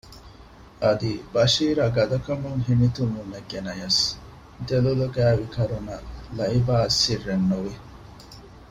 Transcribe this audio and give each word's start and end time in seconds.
އަދި 0.81 1.11
ބަޝީރާ 1.33 1.85
ގަދަކަމުން 1.95 2.59
ހިނިތުންވުމެއް 2.67 3.49
ގެނަޔަސް 3.51 4.01
ދެލޮލުގައިވި 4.67 5.45
ކަރުނަ 5.55 5.95
ލައިބާއަށް 6.37 6.97
ސިއްރެއްނުވި 7.01 7.73